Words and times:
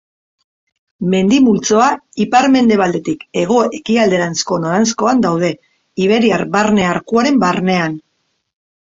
Mendi 1.13 1.35
multzoa, 1.47 1.89
ipar-mendebaldetik 2.23 3.25
hego-ekialderanzko 3.41 4.57
noranzkoan 4.63 5.21
daude, 5.25 5.51
iberiar 6.07 6.45
barne 6.57 6.87
arkuaren 6.93 7.37
barnean. 7.45 7.99